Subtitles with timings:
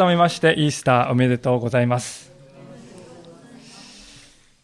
[0.00, 2.32] 改めましてイースターおめでとうございます。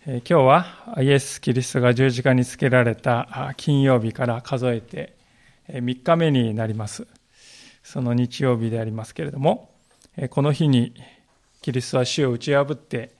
[0.06, 5.14] え今日はイエス・キリストが十字架につけられた金曜日から数えて
[5.68, 7.06] 3日目になります。
[7.82, 9.68] その日曜日でありますけれども、
[10.30, 10.94] この日に
[11.60, 13.10] キリストは死を打ち破って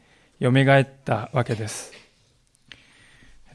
[0.40, 1.92] 蘇ったわけです。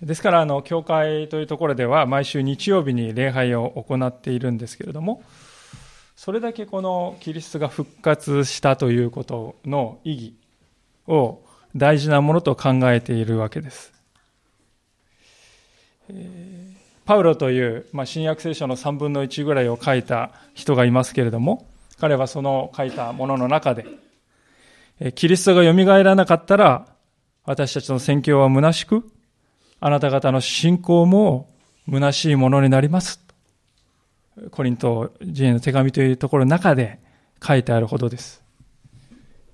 [0.04, 5.24] ですから、あの、教会というところでは毎週日曜日に礼拝を行っているんですけれども、
[6.24, 10.34] それだけこのキリストが復活したということの意義
[11.08, 11.42] を
[11.76, 13.92] 大事なものと考えているわけです。
[17.06, 21.68] パウロという、まあ、新約聖書の3分の1ぐらいを書いた人がいますけれども、
[22.00, 23.88] 彼はその書いたものの中で、
[25.16, 26.86] キリストが蘇らなかったら、
[27.46, 29.12] 私たちの宣教は虚しく、
[29.80, 31.50] あなた方の信仰も
[31.90, 33.31] 虚しいものになります。
[34.52, 37.00] コリント人への手紙というところの中で
[37.46, 38.44] 書いてあるほどです。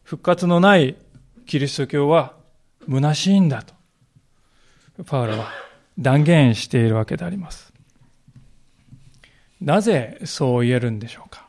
[0.03, 0.95] 復活のない
[1.45, 2.33] キリスト教は
[2.87, 3.73] 虚しいんだと、
[5.05, 5.49] パウロは
[5.97, 7.73] 断言しているわけであります。
[9.59, 11.47] なぜそう言えるんでしょうか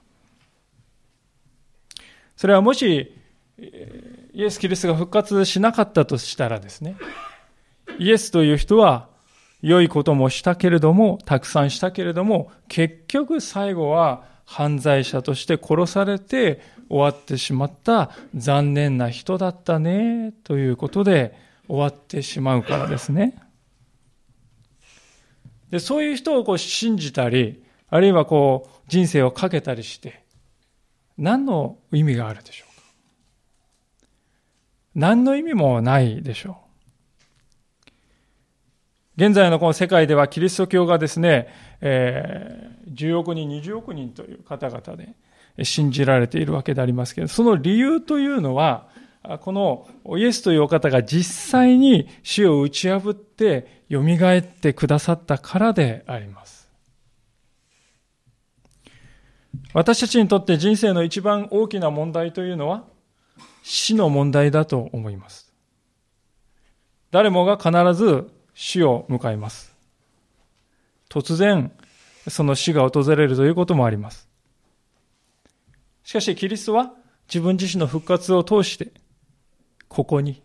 [2.37, 3.15] それはもし、
[4.33, 6.97] イエス・キリストが復活しなかったとしたらですね、
[7.99, 9.09] イエスという人は
[9.61, 23.37] 良いこともしたけれども、たくさんしたけれども、結局最後は犯罪者として殺されて終わってしまった残念な人だったね、ということで終わってしまうからですね。
[25.71, 30.23] でそういう人をこう信じたり、あるいはこう人生をかけたりして、
[31.19, 32.83] 何の意味があるでしょうか？
[34.95, 36.68] 何の意味もないでしょう。
[39.19, 41.49] 現在のこの世界ではキリスト教がですね、
[41.81, 44.81] えー、10億人、20億人という方々
[45.57, 48.87] で信じられているわけでありますけど、その理由というのは、
[49.41, 56.71] このイエスというお方が実際に死を打ち破って蘇ってくださったからであります。
[59.75, 62.85] 私たちにとって人生の一番大きな問題というのは
[63.65, 65.53] 死の問題だと思います。
[67.11, 69.73] 誰もが必ず死を迎えます。
[71.09, 71.71] 突然、
[72.27, 74.29] その死が訪れるということもあります。
[76.03, 76.93] しかし、キリストは
[77.29, 78.91] 自分自身の復活を通して、
[79.87, 80.43] ここに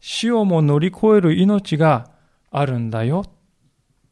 [0.00, 2.10] 死をも乗り越える命が
[2.50, 3.24] あるんだよ、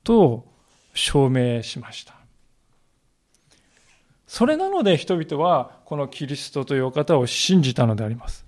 [0.04, 0.46] と
[0.94, 2.14] 証明しました。
[4.28, 8.46] それなので人々はこのキリストという方を信じたのであります。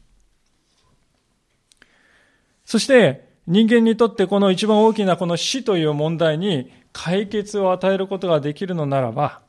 [2.64, 9.40] そして人間にとってこの一番大きなこの死という問題に解決を与えることができるのならば、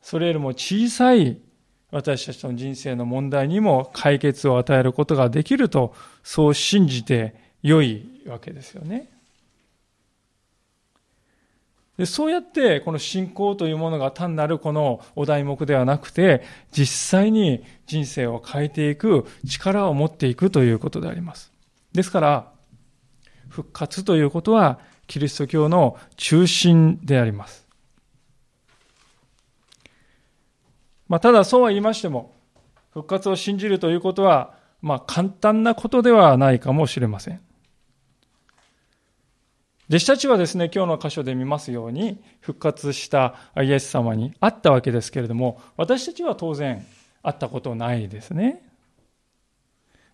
[0.00, 1.40] それよりも小さい
[1.92, 5.94] 私たちの人生の問題にも解決を与えることができると、
[6.24, 9.08] そう信じて良いわけですよね。
[11.96, 16.42] でそうやってこの信仰というものが単なるこのお題目ではなくて、
[16.72, 16.86] 実
[17.20, 21.51] 際に人生を変えていく力を持っていくということであります。
[21.92, 22.52] ですから、
[23.48, 27.66] 復活ということは、キリスト教の中心であります。
[31.08, 32.34] まあ、ただそうは言いましても、
[32.92, 37.40] 復活を信じるということは、まあ、簡単なことではないかもしれません。
[39.90, 46.86] 弟子たちはですね、今日の箇所で見ますように、復活したイエス様に会ったわけですけれども、私たちは当然
[47.22, 48.71] 会ったことないですね。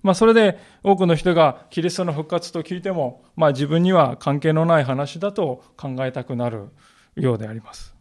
[0.09, 6.71] まあ、それで多くの人がキリストの復活と聞いても、まあ、自分には関係のない話だと考えたくなる
[7.15, 7.95] ようであります。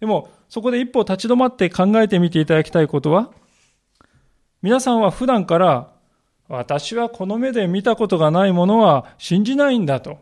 [0.00, 3.32] でも、そこで一歩立ち止まって考えてみていただきたいことは、
[4.60, 5.94] 皆さんは普段から
[6.46, 10.18] 私はこの目で見たことがないものは信じないんだと、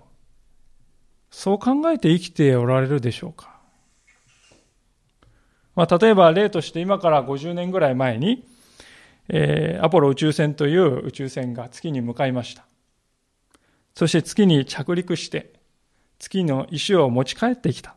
[1.32, 3.58] そう考えて生きておられるでしょうか。
[5.74, 8.44] まあ、例えば例として今から50年ぐらい前に、
[9.32, 12.66] えー、アポロ宇宙船という宇宙船が月に向かいました。
[13.94, 15.52] そして月に着陸して、
[16.18, 17.94] 月の石を持ち帰ってきた。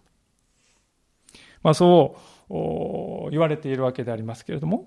[1.63, 2.17] まあそ
[2.49, 4.85] う言われているわけでありますけれども、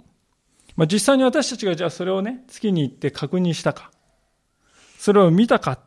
[0.76, 3.90] まあ実際に私たちがじゃあそれをね、月に行って確認したか、
[4.98, 5.80] それを見たか、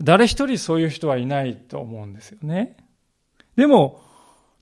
[0.00, 2.78] 誰一人そういう人はいないと思うんですよね。
[3.56, 4.00] でも、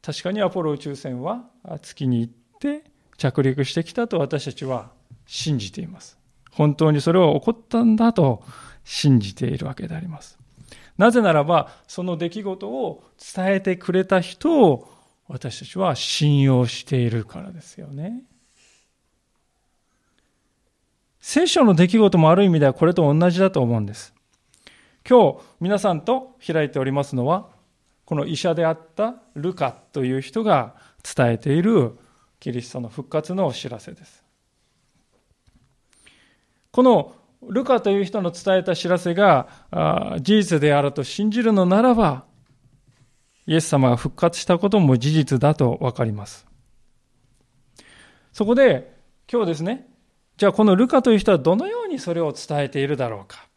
[0.02, 1.44] 確かにアポロ宇宙船は
[1.82, 4.90] 月に行って、着陸してきたと私たちは
[5.26, 6.18] 信じています。
[6.50, 8.42] 本当にそれは起こったんだと
[8.84, 10.38] 信じているわけであります。
[10.96, 13.04] なぜならば、その出来事を
[13.34, 14.88] 伝えてくれた人を
[15.28, 18.22] 私たちは信用しているからですよね。
[21.20, 24.14] 聖書の出来事もある意味ではこれと同じだと思うんです。
[25.08, 27.48] 今日皆さんと開いておりますのは、
[28.04, 31.98] この医者であったルカという人が伝えている
[32.46, 34.22] キリストの復活のお知らせです。
[36.70, 39.48] このルカという人の伝えた知らせが
[40.20, 42.24] 事実であると信じるのならば、
[43.48, 46.46] イエス様が復活したことも事実だとわかります。
[48.32, 48.96] そこで
[49.28, 49.88] 今日ですね、
[50.36, 53.48] じゃあこのルカという人はどのようにそれを伝えているだろうか。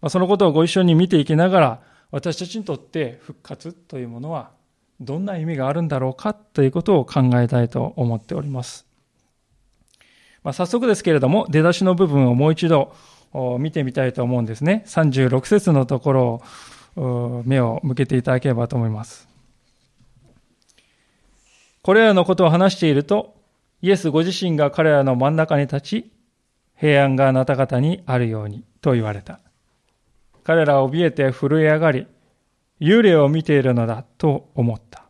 [0.00, 1.82] ま、そのことをご一緒に見ていきながら、
[2.12, 4.54] 私たちにとって復活というものは
[5.00, 8.86] どんな意味があるんだろうかということを考えたいと思っております。
[10.42, 12.94] まあ、早速ですけれども、出だしの部分をもう一度
[13.58, 14.84] 見てみたいと思うんですね。
[14.86, 16.42] 36節のところ
[16.96, 19.28] を目を向けていただければと思います。
[21.82, 23.34] これらのことを話していると、
[23.82, 26.12] イエスご自身が彼らの真ん中に立ち、
[26.76, 29.40] 平安があなた方にあるようにと言われた。
[30.44, 32.06] 彼らは怯えて震え上がり、
[32.80, 35.04] 幽霊を見ているのだと思った。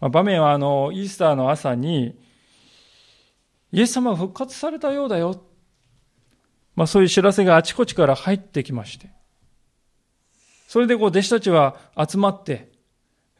[0.00, 2.18] まあ場面はあの、イースターの朝に、
[3.72, 5.42] イエス様が復活されたようだよ。
[6.74, 9.10] まあそういう知らせがあちこちから入ってきまして。
[10.68, 12.72] それでこう弟子たちは集まって、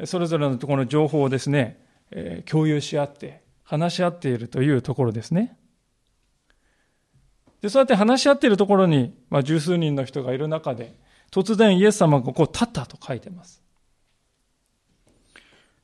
[0.04, 5.58] それぞれのところの情報をですね、えー、共有し合って、話し合っているというところですね。
[7.60, 10.94] で、そうやって話し合っているところに、まあ十数人の人がいる中で、
[11.31, 13.62] 突然イエス様がこう立ったと書いてます。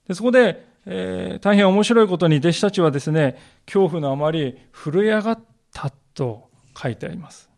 [0.08, 5.40] でそこで、えー、大変面白いことに弟子たちはですね、恐怖のあまり震え上がっ
[5.72, 7.50] たと書いてあります。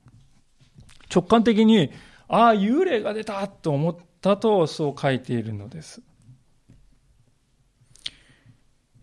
[1.14, 1.90] 直感的に、
[2.28, 6.02] ああ、幽霊が出たと思ったとそう書いているのです。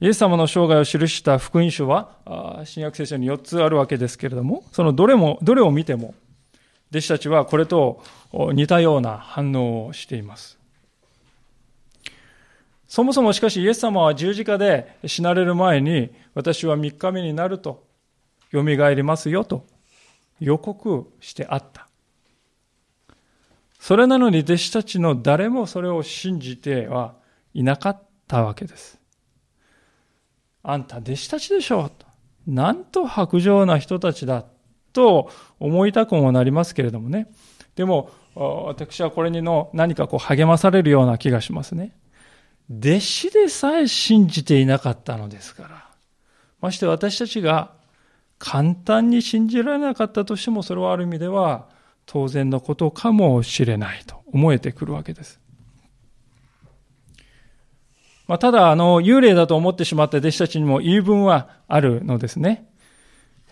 [0.01, 6.15] イエス様の生涯を記した福音書は、新約聖書に4つあるわけですけれども、そのどれも、どれを見ても、
[6.89, 10.57] 弟子たちはこれと似たような反応をしています。
[12.87, 17.85] そもそもしかしイエス様は十字架で死なれる前に私は3日目になると
[18.51, 19.65] 蘇りますよと
[20.41, 21.87] 予告してあった。
[23.79, 27.15] それなのに弟子たちの誰もそれを信じては
[27.53, 28.99] いなかったわけです。
[30.63, 32.05] あんた弟子たちでしょうと。
[32.45, 34.45] なんと白状な人たちだ
[34.93, 35.29] と
[35.59, 37.31] 思いたくもなりますけれどもね。
[37.75, 41.95] でも、私はこれにの何かこう励まされるような気がしますね。
[42.69, 45.87] 弟子でさえ信じていなかったのですから。
[46.61, 47.73] まして私たちが
[48.39, 51.67] 簡単に信じられなかったとしても、それはある意味では
[52.05, 55.39] 当然のことかもしれないと思えてくるわけです。
[58.27, 62.71] まあ、ただ、あの、幽霊だと思ってしまった弟子たちにも言い分はあるのですね。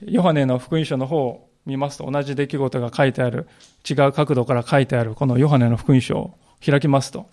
[0.01, 3.47] ヨハネの福音書の方見ますと同じ出来事が書いてある、
[3.89, 5.15] 違う角度から書いてある。
[5.15, 7.29] このヨハネの福音書を開きますと、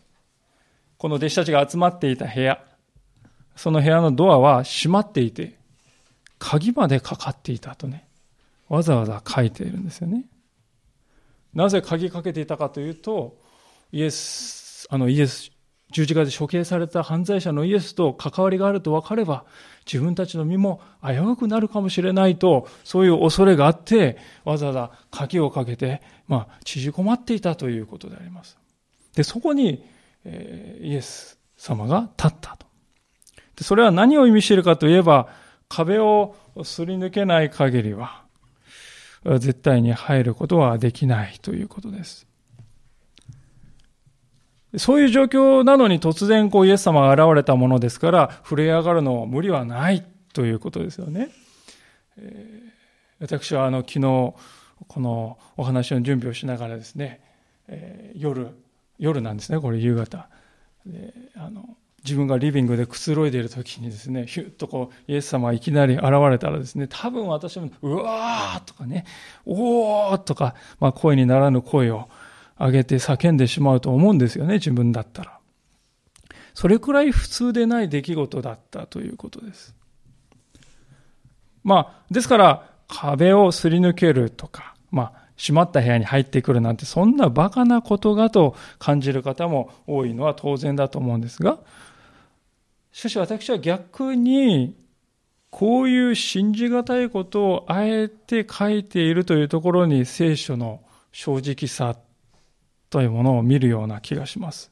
[0.99, 2.63] この弟子たちが集まっていた部屋、
[3.57, 5.59] その部屋のドアは閉まっていて、
[6.39, 8.07] 鍵までかかっていたとね、
[8.69, 10.27] わざわざ書いているんですよね。
[11.55, 13.39] なぜ鍵かけていたかというと、
[13.91, 15.51] イエス、あのイエス、
[15.93, 19.45] 十字架で処刑された犯罪者のイエスと関わりがあると分かれば、
[19.87, 28.59] 自分たちの身も危うくなるかもしれないと、そういう恐れがあって、わざわざ鍵をかけて、まあ、縮こまっていたということであります。
[29.15, 29.85] で、そこに、
[30.25, 32.67] えー、イエス様が立ったと。
[33.57, 35.29] でそれは何を意味しているかといえば、
[35.69, 38.25] 壁をすり抜けない限りは、
[39.25, 42.27] 絶対に入ることはできないということです。
[44.77, 51.31] そういう状況なのに突然こうイエス様が現れたものですから、触れ上がるのは無理はないということですよね。
[52.19, 57.21] えー、私はあの昨日、このお話の準備をしながらですね、
[57.69, 58.49] えー、夜、
[58.99, 60.29] 夜なんですね、これ夕方。
[60.85, 61.69] であの
[62.05, 69.05] 自分がリビングでくつろいでいる時にですね、ヒュッとこう、イエス様がいきなり現れたらですね、多分私も、うわーとかね、
[69.45, 72.09] おーとか、まあ声にならぬ声を
[72.59, 75.39] 上げて叫んでしまうと思うんですよね、自分だったら。
[76.55, 79.75] それくらい普通でない出来事だったということです。
[81.63, 91.59] まあ、ですから、壁をすり抜けるとか、まあ、閉まった部屋に入ってくるなんて、そんな馬鹿なことがと感じる方も多いのは当然だと思うんですが、
[92.91, 94.75] しかし私は逆に、
[95.51, 100.83] こういう信じがたいことをあえて書いているというところに聖書の
[101.13, 101.97] 正直さ
[102.91, 104.71] というものを見るような気がします。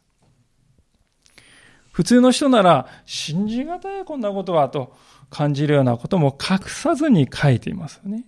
[1.92, 4.96] 普通の人なら信じがたいこんなことはと
[5.30, 8.24] 感じるようなことも隠さずに書いていますよね。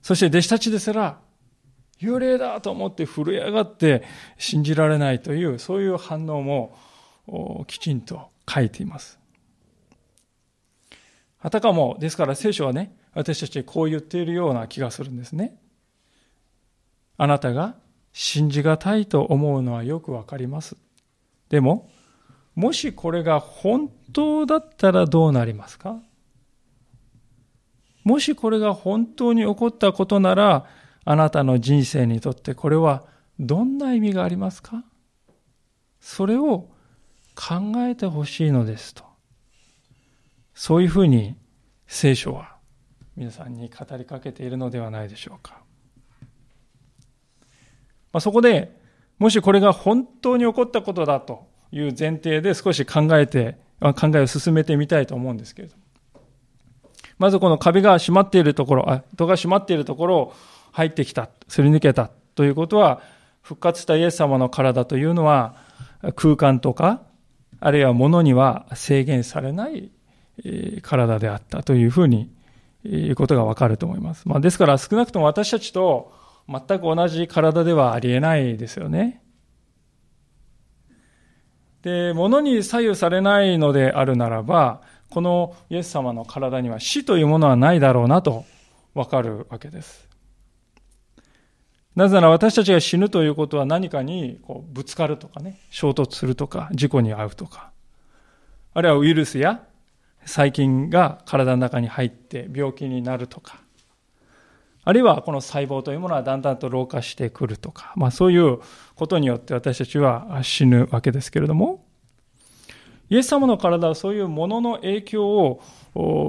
[0.00, 1.18] そして弟子たちですら
[2.00, 4.04] 幽霊だと思って震え上がって
[4.38, 6.76] 信じられないというそういう反応も
[7.66, 9.18] きちんと書いています。
[11.40, 15.56] あたかも、ですから聖書はね、私たちこう言っているような気がするんですね。
[17.16, 17.76] あなたが
[18.20, 20.76] 信じがたいと思うのはよくわかります。
[21.50, 21.88] でも、
[22.56, 26.00] もしこれが本当だったらどうなりますか？
[28.02, 30.66] もしこれが本当に起こったことなら、
[31.04, 33.04] あなたの人生にとってこれは
[33.38, 34.82] どんな意味がありますか？
[36.00, 36.68] それを
[37.36, 39.04] 考えてほしいのですと。
[40.54, 41.36] そういうふうに
[41.86, 42.56] 聖書は
[43.14, 45.62] 皆さんに語りかけているのではないでしょうか。
[48.12, 48.76] まあ、そこで、
[49.18, 55.82] もしこれが本当に起こったことだという前提で少し考えて、考えを進めてみたいと思うんですけれども。
[57.18, 60.34] まずこの壁が閉まっているところ、あ、戸が閉まっているところを
[60.72, 63.00] 入ってきた、すり抜けたということは、
[63.42, 65.56] 復活したイエス様の体というのは
[66.16, 67.02] 空間とか、
[67.60, 69.90] あるいは物には制限されない
[70.82, 72.30] 体であったというふうに
[72.84, 74.28] いうことがわかると思います。
[74.28, 76.12] まあ、ですから少なくとも私たちと
[76.48, 79.22] 全く同じ体ではありえないですよね。
[81.82, 88.44] で、物に左右されないのであるならば、このイエス様の体には死というものはないだろうなと
[88.94, 90.08] わかるわけです。
[91.94, 97.72] なぜなら私たちが死ぬということは何かにこうぶつかるとかね、衝突するとか、事故に遭うとか、
[98.72, 99.64] あるいはウイルスや
[100.24, 103.60] 細菌が体の中に入って病気になるとか、
[104.88, 108.58] あるいはこの細胞というものはだんだんと老化してくるとか、まあそういう
[108.94, 111.84] ことによって私たちは死ぬわけですけれども、
[113.10, 115.60] イエス様の体はそういうものの影響を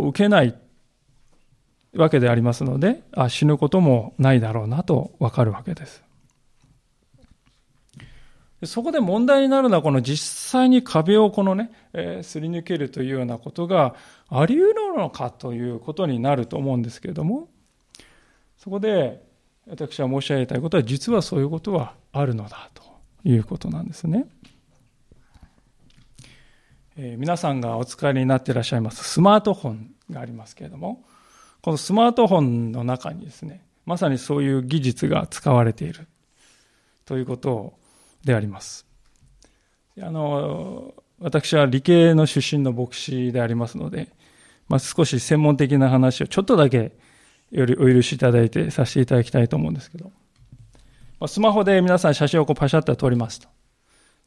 [0.10, 0.60] 受けない
[1.96, 6.04] わけでありますので、あ死ぬこともないだろうなとわかるわけです。
[8.66, 13.96] そこで問題になるのは、この実際に壁をこのね、えー、すり抜けるというようなことが
[14.28, 17.48] あり得るのかということになると思うんですけれども、
[18.60, 19.24] そこで
[19.68, 22.84] 私は申し上げたいことは、実はそういうことはあるのだと
[23.24, 24.28] いうことなんですね。
[26.98, 31.06] えー、皆さんがお使いになっていらっしゃいますスマートフォンがありますけれども、
[31.62, 36.08] このスマートフォンの中にですね、まさにそういう技術が使われている
[37.06, 37.74] ということ
[38.26, 38.86] であります。
[40.02, 44.10] あの、私は理系の出身の牧師でありますので、
[44.68, 46.92] まあ、少し専門的な話をちょっとだけ
[47.52, 50.12] よりお許しいただいてさせていただきたいと思うんですけど、
[51.20, 53.48] ま、スマホで皆さん写真をこうパシャッと撮りますと。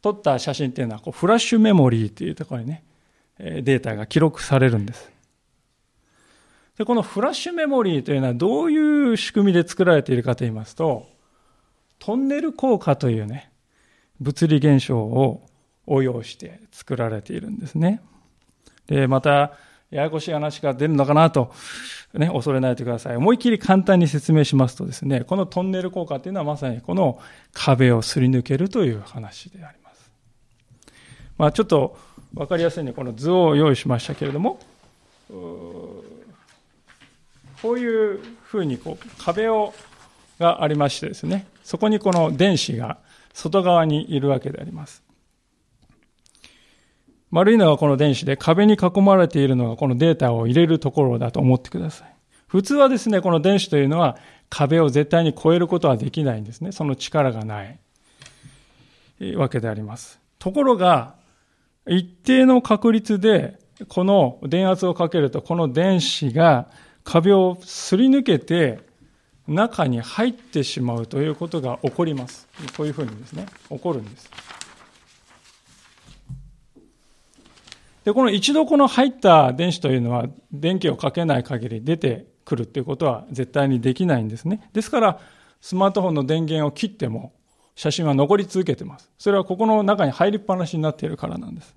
[0.02, 2.85] 撮った写真っていうのはこうフラッシュメモリーっていうところにね、
[3.38, 5.11] データが記録されるんです。
[6.76, 11.07] で、このフラッシュメモリーというのはどういう仕組みで作られているかと言いますと、
[11.99, 13.52] トンネル効果というね、
[14.21, 15.47] 物理現象を
[15.87, 18.02] 応用して作られているんですね。
[18.87, 19.52] で、また、
[19.93, 21.53] ややこしい話が出るのかなと、
[22.15, 23.17] ね、恐れないでください。
[23.17, 27.21] 思いっきり簡単に説明しますとですね、このトンネル効果というのはまさにこの
[27.53, 30.11] 壁をすり抜けるという話であります。
[31.37, 31.99] まあちょっと
[32.35, 34.59] わかりやすいようにこの図を用意しましたけれども、
[35.29, 36.05] こ
[37.75, 39.75] ういうふうにこう壁を
[40.39, 42.99] がありましてですね、そこにこの電子が
[43.35, 45.03] 外側にいるわけであります。
[47.33, 52.15] 丸いのがこの電子で壁に囲まれているのがこのデータを入れるところだと思ってください。
[52.47, 54.19] 普通はですね、この電子というのは
[54.51, 56.73] 壁を絶対に超えることはできないんですね。
[56.73, 60.21] その力がないわけであります。
[60.39, 61.15] ところが、
[61.89, 63.59] 一定の確率で
[63.89, 66.69] この電圧をかけるとこの電子が
[67.03, 68.79] 壁をすり抜けて
[69.49, 72.47] 中に入ってしまうということが起こります。
[72.77, 74.31] こういうふうにですね、起こるんです。
[78.05, 84.69] で、この一度この入った電子というのは電気をかけない限り出てくるっていうことは絶対にできないんですね。
[84.73, 85.21] ですから、
[85.61, 87.33] スマートフォンの電源を切っても
[87.77, 89.11] 写真は残り続けてます。
[89.19, 91.75] それはここの中に入りっぱなしになっているからなんです。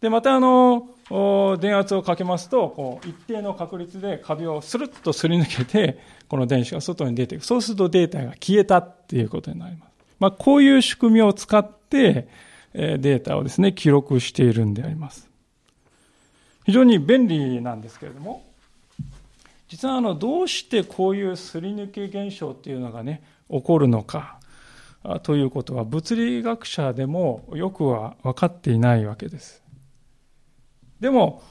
[0.00, 0.90] で、またあの、
[1.60, 5.98] 電圧をかけますと、こう、一定の確率で壁をスルッとすり抜けて、
[6.28, 7.46] この電子が外に出ていく。
[7.46, 9.92] そうするとデータが消えたっていうことになります。
[10.18, 12.28] まあ、こういう仕組みを使って、
[12.74, 15.30] データをですね、記録しているんであります。
[16.66, 18.44] 非常に便利なんですけれども、
[19.68, 24.38] 実はあの、どうしてこういうすり抜け現象っていうのがね、起こるのか、
[25.22, 29.62] ということは物理学者でもよくは分かっていないわけです。
[30.98, 31.42] でも、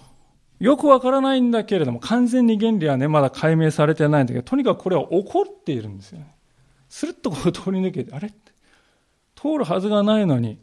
[0.60, 6.36] よくわからないんだけれども、完全に原理はね、まだ解明されてないんだけど、とにかくこれは起こっているんですよね。
[6.90, 8.30] スルッとこう通り抜けて、あれ？
[9.36, 10.58] 通るはずがないのに、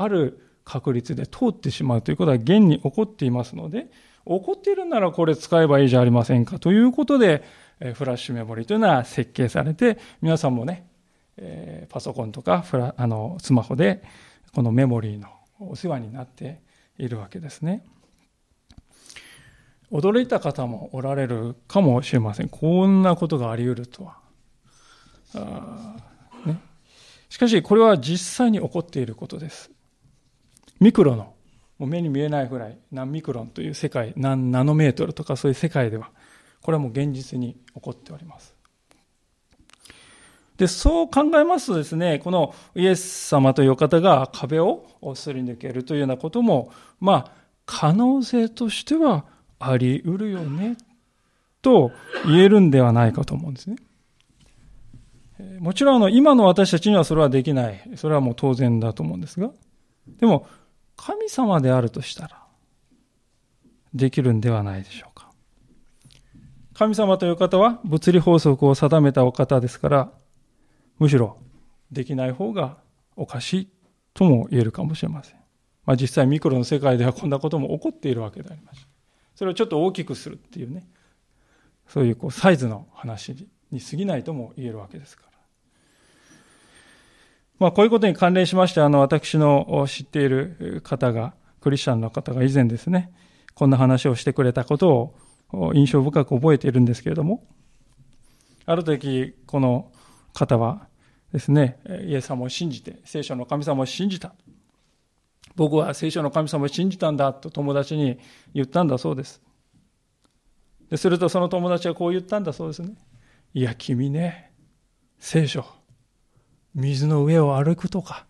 [0.00, 3.90] ある確率で通ってしまうということは現に起こっていますので、
[4.26, 7.42] 起こっているならこれ使えばいいじゃありませんかということで、
[7.94, 10.86] フラッシュメモリというのは設計されて、皆さんもね、
[11.88, 14.02] パソコンとかフラあのスマホで
[14.52, 15.28] このメモリーの
[15.60, 16.60] お世話になって
[16.98, 17.84] いるわけですね。
[19.90, 22.48] 驚いた方もおられるかもしれません。
[22.48, 24.18] こんなことがあり得るとは。
[25.34, 25.96] あ
[26.44, 26.60] ね、
[27.30, 29.70] しかし、これは実際に起こっていることです。
[30.80, 31.34] ミクロの、
[31.78, 36.10] もう目に見えないぐらい、何ミクロンという世界、何ナノメートルとかそういう世界では、
[36.62, 38.54] これはもう現実に起こっております。
[40.56, 47.32] で、そう考えますとですね、このイエス様という方が壁をすり抜けるというようなことも、まあ、
[47.64, 49.24] 可能性としては
[49.60, 50.76] あり得るよね、
[51.62, 51.92] と
[52.26, 53.76] 言えるんではないかと思うんですね。
[55.60, 57.80] もちろんあの今の私たちにはそれはできない。
[57.94, 59.50] それはもう当然だと思うんですが。
[60.18, 60.48] でも
[60.98, 62.42] 神様であるとしたら
[63.94, 65.30] できるんではないでしょうか。
[66.74, 70.12] 神様という方は物理法則を定めたお方ですから、
[70.98, 71.38] むしろ
[71.90, 72.76] できない方が
[73.16, 73.68] おかしい
[74.12, 75.36] とも言えるかもしれません。
[75.86, 78.86] まあ、実際ミクロの世界ではこんなことも起こっているわけであります。
[79.36, 80.86] それをちょっと大きくするっていうね、
[81.86, 85.27] そういうこうサイズの話に過ぎないとも言えるわけですから。
[87.58, 93.12] まあ、こういうことに関連しまして、あの、私の知っている方が、クリスチャンの方が以前ですね、
[93.54, 95.14] こんな話をしてくれたこと
[95.52, 97.44] を印象深く覚えているんですけれども、
[98.64, 99.90] ある時、この
[100.34, 100.86] 方は
[101.32, 104.34] ですね、イエス様を信じて、聖書の神様を信じた。
[105.56, 108.20] 僕は聖書の神様を信じたんだと友達に
[108.54, 109.42] 言ったんだそうです。
[110.90, 112.94] でするとその友達はこう言ったんだそうですね。
[113.54, 114.52] いや、君ね、
[115.18, 115.64] 聖書、
[116.74, 118.26] 水の上を歩くとか、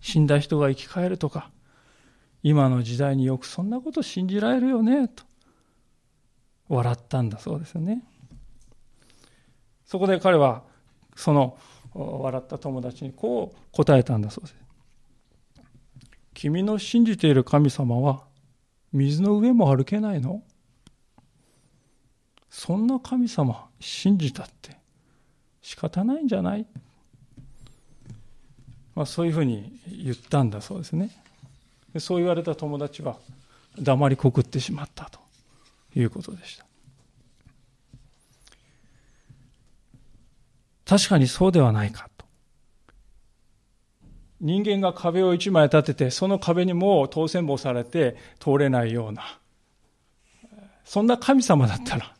[0.00, 1.50] 死んだ人が生き返るとか、
[2.42, 5.24] 今の時代によくそんなこと信じられるよね、と
[6.68, 8.02] 笑ったんだそうですよね。
[9.84, 10.62] そこで彼は、
[11.16, 11.58] その
[11.92, 14.56] 笑った友達にこう答えたんだそうです。
[16.32, 18.22] 君の信じている神様は
[18.92, 20.42] 水の上も歩けないの？
[22.48, 24.78] そんな神様信じたって
[25.60, 26.66] 仕方ないんじゃない、
[29.00, 31.08] まあ、そういうふうに言ったんだそうですね。
[31.94, 33.16] でそう言われた友達は
[33.78, 35.18] 黙りこくってしまったと
[35.96, 36.66] いうことでした。
[40.84, 42.10] 確かにそうではないか
[44.38, 49.22] 人間が壁を一枚立てて、その壁にもう当選簿されて通れないような、
[50.84, 52.14] そんな神様だったら、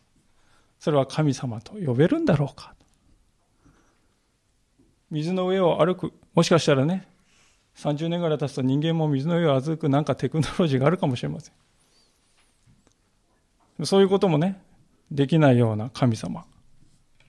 [0.78, 2.74] それは神様と呼べるんだろうか。
[5.10, 7.06] 水の上を歩く、もしかしたらね、
[7.76, 11.50] 30年ぐらい経つと人間も水の上を歩くなんかテクノロジーがあるかもしれませ
[13.80, 13.86] ん。
[13.86, 14.60] そういうこともね、
[15.10, 16.44] できないような神様。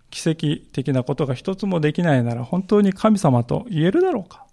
[0.09, 4.45] 奇跡的なことが一つもできないなら本当に神様と言えるだろうか。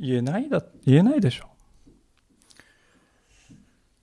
[0.00, 1.48] 言えないだ、言えないでしょう。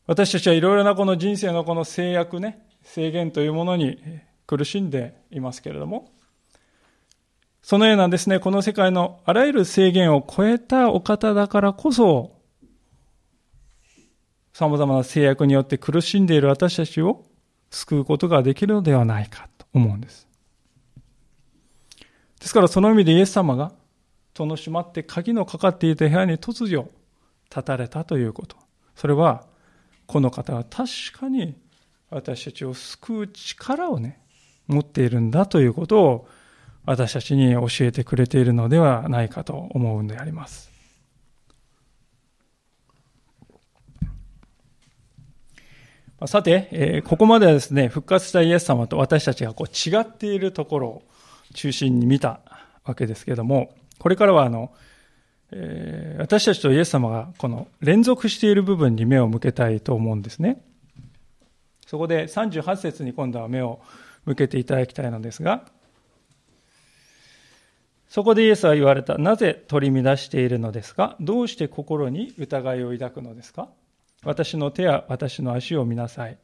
[0.06, 4.00] 私たちはいろいろなこの人生のこの制約ね、制限というものに
[4.48, 6.12] 苦しんでいますけれども、
[7.62, 12.40] そのようなですね、この世界のあらゆる制限を超えたお方だからこそ、
[14.54, 17.26] 様々な制約によって苦しんでいる私たちを
[17.70, 20.28] 救うことができるのではないかと思うんです。
[22.40, 23.74] ですからその意味でイエス様が
[24.34, 26.90] 戸の閉まって鍵のかかっていた部屋に突如
[27.50, 28.56] 立たれたということ。
[28.96, 29.46] それは、
[30.08, 31.56] この方は確かに
[32.10, 34.20] 私たちを救う力をね、
[34.68, 36.28] 持っているんだということを
[36.90, 40.72] 私たちに教えてくれているのではないかと思うんであります。
[46.26, 51.04] さて、えここまではですね、復活したイエス様と私たちがこう違っているところを
[51.54, 52.40] 中心に見た
[52.84, 54.74] わけですけれども、これからはあの、
[55.52, 60.66] えー、私たちとイエス様がこの連続している部分に目を向けたいと思うんですね。
[61.86, 63.80] そこで38節に今度は目を
[64.26, 65.66] 向けていただきたいのですが、
[68.10, 69.18] そこでイエスは言われた。
[69.18, 71.16] なぜ取り乱しているのですか？
[71.20, 73.70] どうして心に疑いを抱くのですか？
[74.24, 76.38] 私の手や私の足を見なさい。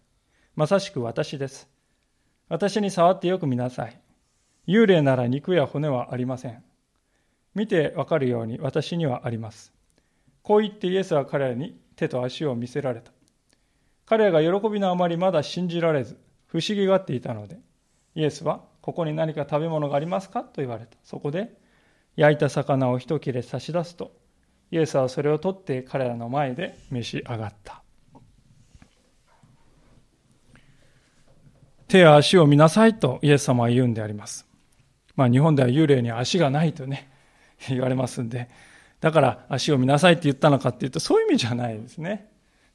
[0.56, 1.68] まさしく私です。
[2.50, 4.00] 私に触ってよく見なさい。
[4.68, 6.64] 幽霊なら肉や骨はありません。
[7.56, 9.74] 見てわかるように私にはあります。
[10.44, 13.12] こう言ってイエスは彼らに手と足を見せられた。
[14.06, 17.58] 彼らが喜びのあまりまだ信じられず、不思議がっていたので、
[18.14, 20.44] イエスは、ここに何か食べ物がありますか？
[20.44, 20.96] と言われた。
[21.04, 21.58] そこで、
[22.16, 24.12] 焼いた魚を一切れ差し出すと、
[24.70, 27.82] イエスはそれを取って彼らの前で召し上がった。
[31.88, 34.46] 手や足を見なさいとイエス様は言うんであります。
[35.16, 37.10] まあ日本では幽霊に足がないとね、
[37.68, 38.50] 言われますんで、
[39.02, 42.30] だから足を見なさいって言ったのかっていうとそういう意味じゃないですね。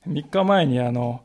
[0.08, 1.22] 3日前にあの、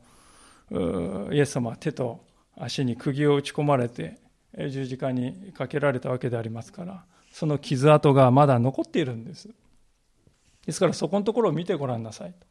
[1.32, 2.24] イエス様は手と
[2.56, 4.24] 足に釘を打ち込まれて
[4.58, 9.50] 十字架にかけられたわけでありますから、その傷跡がまだ残っているんです。
[10.65, 12.48] ですからそこのところを見てごらんなさいと。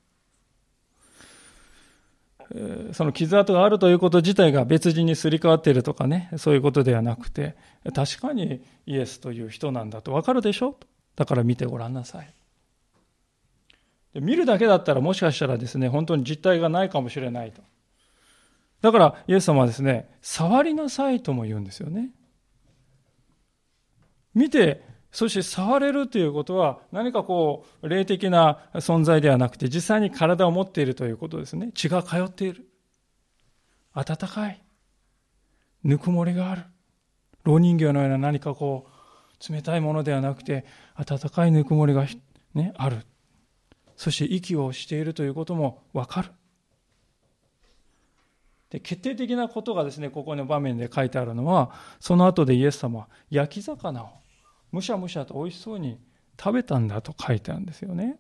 [2.92, 7.56] その傷跡があるということ自体が別人にすり替わっているとかね、そういうことではなくて、
[7.94, 10.76] 確かにイエスという人なんだとわかるでしょ
[11.16, 12.32] だから見てごらんなさい。
[14.20, 17.62] 見るだけだったらもしかしたらですね、本当に実体がないかもしれないと。
[18.84, 22.10] だからイエス様はですね、触りなさいとも言うんですよね。
[24.34, 31.70] 見てそして触れるということは何かこう霊的な存在ではなくて実際に体を持っているということですね。
[31.72, 32.68] 血が通っている。
[33.94, 34.62] 暖かい。
[35.82, 36.64] ぬくもりがある。
[37.44, 40.66] 老人形のような何かこう冷たいものではなくて
[41.02, 42.06] 暖かいぬくもりが、
[42.52, 42.98] ね、ある。
[43.96, 46.28] そして息をしているということもわかる。
[48.74, 54.08] で決定的なことがですね、ここの場面で書いてあるのは、その後でイエス様は焼き魚を
[54.72, 56.00] むしゃむしゃと美味しそうに
[56.36, 58.16] 食べたんだと書いてあるんですよね。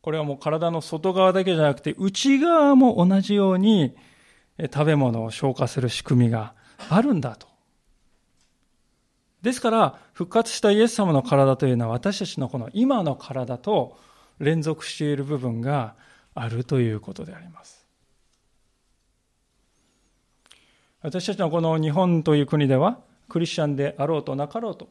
[0.00, 3.96] これはもう体の外側だけじゃなくて内側も同じように
[4.72, 6.54] 食べ物を消化する仕組みが
[6.88, 7.48] あるんだと。
[9.42, 13.98] ですから復活したイエス様の体というのは私たちのこの今の体と
[14.38, 15.96] 連続している部分が
[16.32, 17.83] あるということであります。
[21.04, 24.88] 私たちのこの日本という国ではクリスチャンであろうとなかろうと、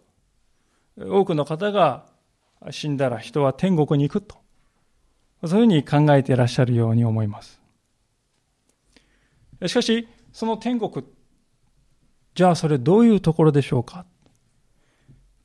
[0.95, 2.05] 多くの方が
[2.69, 4.35] 死んだら人は天国に行くと、
[5.43, 7.59] そういうふうに考えていらっしゃるように思います。
[9.65, 11.03] しかし、その天国、
[12.35, 14.05] じゃあそれどういうところでしょうか？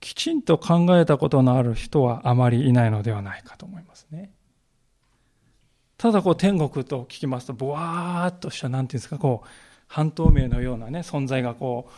[0.00, 4.32] きちんと考えたことのある人はあまりいないのではないかと思いますね。
[5.96, 9.48] ただこう天国と聞きますと、ぼわーっとした、なんていうんですか、こう、
[9.88, 11.90] 半透明のようなね、存在がこ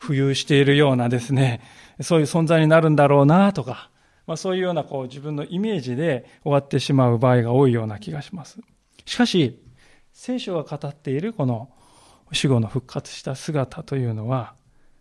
[0.00, 1.60] う、浮遊しているようなですね、
[2.00, 3.90] そういう存在になるんだろうなとか、
[4.26, 8.60] まあ、そういうようなこう自分のイメージで終わってしまう場合が多いような気がします。
[9.04, 9.60] しかし、
[10.12, 11.70] 聖書が語っているこの
[12.32, 14.54] 死後の復活した姿というのは、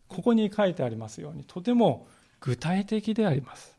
[0.08, 2.08] ここに書いてありますように、とても
[2.40, 3.78] 具体的であります。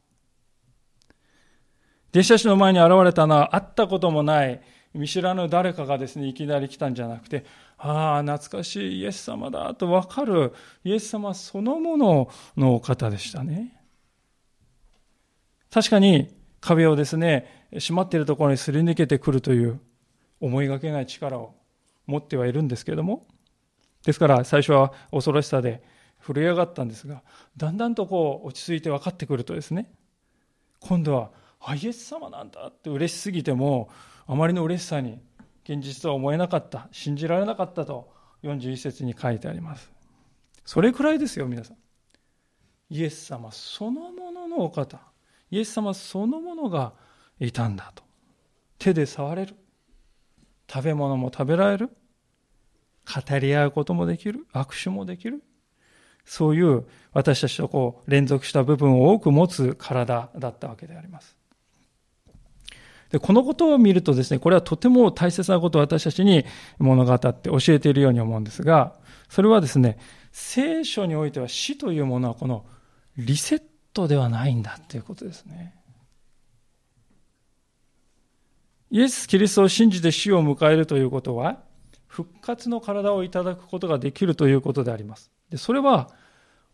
[2.12, 4.60] 弟子たちの前に現れたのは会ったこともない
[4.92, 7.44] 見知らぬ誰かがですね、いきなり来たんじゃなくて、
[7.78, 10.52] ああ、懐かしいイエス様だとわかる
[10.84, 13.80] イエス様そのもののお方でしたね。
[15.70, 19.80] 確かに壁をですね、閉まっているところにすり抜けてくるという
[20.40, 21.54] 思いがけない力を
[22.06, 23.26] 持ってはいるんですけれども、
[24.04, 25.82] ですから最初は恐ろしさで
[26.20, 27.22] 震え上がったんですが、
[27.56, 29.90] だんだんとこう落ち着いて分かってくるとですね、
[30.80, 33.90] 今度は、あ、イエス様なんだって嬉しすぎても、
[34.30, 35.18] あまりの嬉しさに
[35.64, 38.12] 現実とは思えなかった、信じられなかったと
[38.44, 39.90] 41節に書いてあります。
[40.64, 41.76] それくらいですよ、皆さん。
[42.90, 45.00] イエス様そのもののお方、
[45.50, 46.92] イエス様そのものが
[47.40, 48.04] いたんだと。
[48.78, 49.56] 手で触れる。
[50.72, 51.90] 食べ物も食べられる。
[53.04, 54.46] 語り合うこともできる。
[54.52, 55.42] 握手もできる。
[56.24, 61.39] そういう私たちとこう連続した部分を多く持つ体だったわけであります。
[63.10, 66.44] で、このことを見るとですね、これはとても大切なことを私たちに
[66.78, 68.94] 物語って教えているように思うんですが、
[69.28, 69.98] それはですね、
[70.32, 72.64] 聖書においては死というものはこの
[73.16, 75.74] リセットではないんだということですね。
[78.90, 81.58] イエス・キリストを信じて死を迎えるということは、
[82.06, 85.30] 復活の体をいただくことができるということであります。
[85.48, 86.10] でそれは、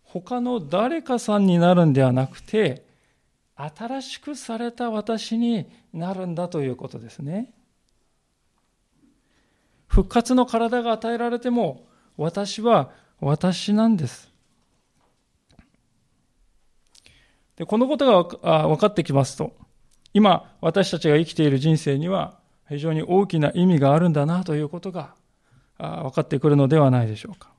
[0.03, 2.86] 他の誰かさんになるんではなくて、
[3.57, 7.53] 新しくされた私になるんだということですね。
[9.87, 12.91] 復活の体が与えられても私は
[13.21, 14.31] 私なんです。
[17.57, 19.57] でこのことが分かってきますと、
[20.13, 22.39] 今私たちが生きている人生には
[22.69, 25.15] 非常に大きな意味があるんだなということが
[25.79, 27.51] 分かってくるのではないでしょうか。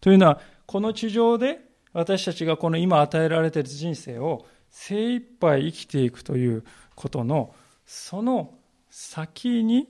[0.00, 1.58] というのは、この地上で
[1.94, 6.64] 私たちがこの今与えられている人生を精一杯生きていくという
[6.96, 7.54] ことの
[7.86, 8.54] その
[8.90, 9.88] 先に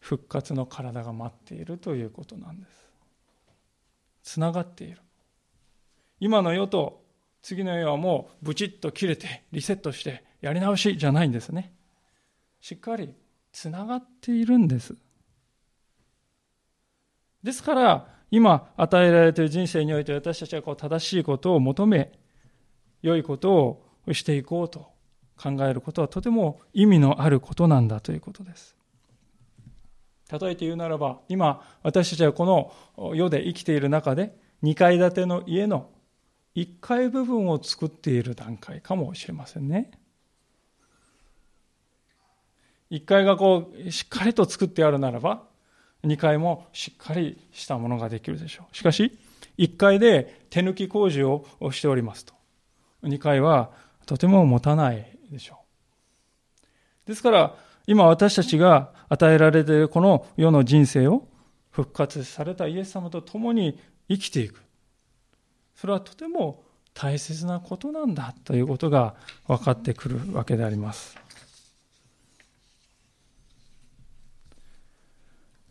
[0.00, 2.70] 復活の体が待っているということなんです。
[4.22, 4.98] つながっている。
[6.18, 7.04] 今の世と
[7.42, 11.72] 次の世はもうブチッと切れてリセットしてやり直しじゃないんですね。
[12.60, 13.14] しっかり
[13.52, 14.96] つながっているんです。
[17.44, 22.12] ですから今与えられている人生において私たちはこう正しいことを求め
[23.02, 24.88] 良いことをしていこうと
[25.36, 28.74] 考えることはとても意味のあることなんだということです。
[30.30, 32.46] 例えて言うならば今私たちはこ
[32.98, 35.88] の世で生きている中で2階建ての家の
[36.56, 39.90] 1階部分を作っている段階かもしれませんね。
[42.90, 45.44] 1階がこうしっかりと作ってあるならば
[46.04, 48.76] 2階もしっかりしたものができるでしょう。
[48.76, 49.18] しかし
[49.58, 52.34] 1階で手抜き工事をしておりますと
[53.02, 53.70] 2階は
[54.06, 55.58] とても持たないでしょ
[57.04, 57.08] う。
[57.08, 57.56] ですから
[57.86, 61.28] 今私たちが与えられているこの世の人生を
[61.70, 63.78] 復活されたイエス様と共に
[64.08, 64.62] 生きていく。
[65.74, 69.14] それはとても大切なことなんだということが
[69.46, 71.18] 分かってくるわけであります。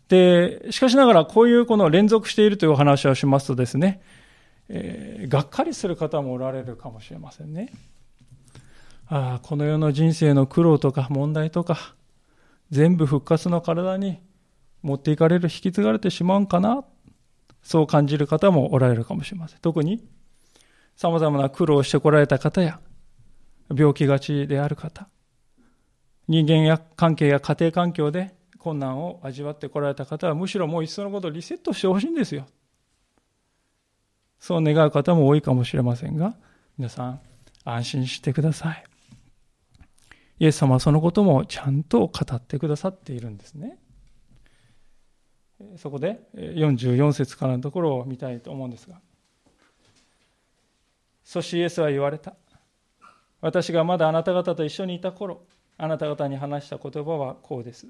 [0.08, 4.02] で、しかしながらこういうこの連続しているというお話をしますとですね、
[4.70, 7.72] えー、がっかりする方もおられるかもしれませんね。
[9.08, 11.96] ああ、この世の人生の苦労とか問題とか、
[12.72, 14.20] 全部復活の体に
[14.82, 16.84] 持っていかれる、引き継がれてしまうんかな
[17.62, 19.60] そう感じる方もおられるかもしれません。
[19.60, 20.08] 特に、
[20.96, 22.80] 様々な苦労をしてこられた方や、
[23.76, 25.08] 病気がちである方、
[26.28, 28.35] 人間や関係や家庭環境で
[28.66, 32.48] 困難を味わってこられた方は、むしろもういっそのことリセットしてほしいんですよ。
[34.40, 36.36] そう願う方も多いかもしれませんが、
[36.76, 37.22] 皆さん、
[37.64, 38.84] 安心してください。
[40.40, 43.78] イエス様はそのこともちゃんと語ってくださっているんですね。
[45.78, 49.00] そこで44節からのところを見たいと思うんですが。
[51.24, 52.34] そしてイエスは言われた。
[53.42, 55.44] 私がまだあなた方と一緒にいた頃、
[55.78, 57.86] あなた方に話した言葉はこうです。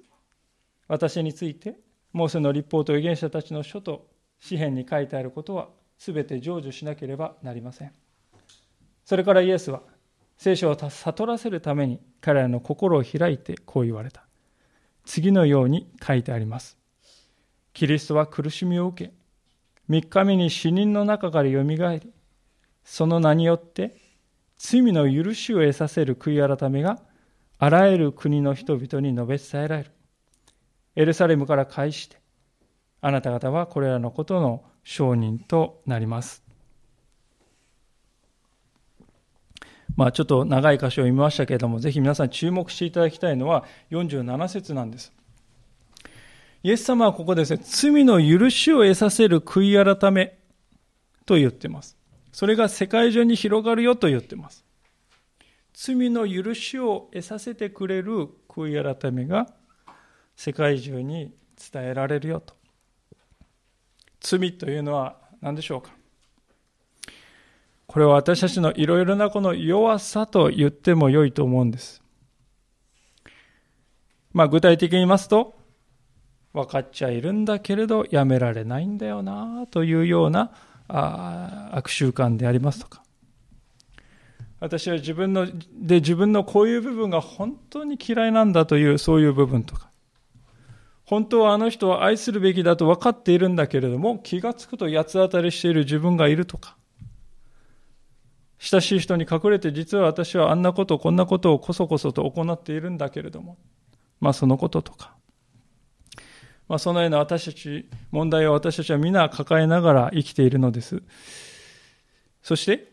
[0.87, 1.77] 私について、
[2.13, 4.07] モーセの立法と預言者たちの書と
[4.39, 7.91] 詩篇に書いてあることは、すべて成就しなければなりません。
[9.05, 9.81] それからイエスは、
[10.37, 14.25] 聖書を悟らせるために彼らの心を開いてこう言われた。
[15.05, 16.77] 次のように書いてあります。
[17.73, 19.13] キリストは苦しみを受け、
[19.89, 22.11] 3日目に死人の中からよみがえり、
[22.83, 23.95] その名によって
[24.57, 26.99] 罪の許しを得させる悔い改めが
[27.57, 29.94] あらゆる国の人々に述べ伝えられる。
[30.95, 32.17] エルサレムから返して、
[33.01, 36.43] あなた方はこれらのことの証人となります。
[39.95, 45.13] まあちょっと長い箇所を見ましたけれども、ぜひ皆さん注目していただきたいのは47節なんです。
[46.63, 50.37] イエス様はここですね、罪の許しを得させる悔い改め
[51.25, 51.97] と言っています。
[52.31, 54.65] それが世界中に広がるよと言っています。
[55.73, 59.53] 罪の許しを得させてくれる悔い改めが
[60.35, 61.33] 世界中に
[61.71, 62.53] 伝えられるよと。
[64.19, 65.91] 罪というのは何でしょうか？
[67.87, 72.01] これは私たちのいろいろなこの弱さと言っても良いと思うんです。
[74.33, 75.55] まあ具体的に言いますと、
[76.51, 80.51] 分かっちゃいるんだけれどやめられないんだよなというような
[80.87, 83.03] あ悪習慣でありますとか
[84.61, 89.89] 私は自分ので自分のこういう部分が本当に嫌いなんだというそういう部分とか
[91.05, 96.75] 本当はあの人を愛するべきだと分かっているんだけれども気がつくと八つ当たりしている自分がいるとか。
[98.57, 103.57] 親しい人に隠れて実は私はあんなことこんなことをこそこそと行っているんだけれども。
[104.19, 105.15] まあそのこととか。
[106.67, 111.03] まあ、そのような私たち、問題を私たちは皆抱えながら生きているのです。
[112.41, 112.91] そして、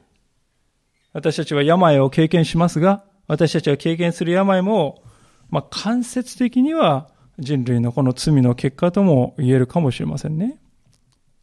[1.13, 5.03] 私たちは病を経験しますが、私たちが経験する病も、
[5.51, 10.59] まあ、間接的には人類のこの罪の結果とも言えるかもしれませんね。